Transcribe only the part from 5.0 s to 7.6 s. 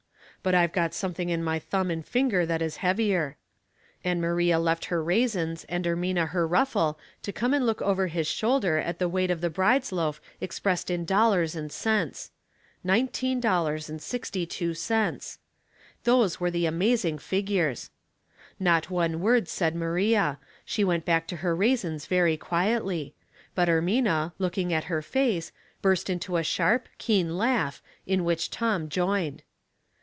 raisins and Ermina her ruffle to come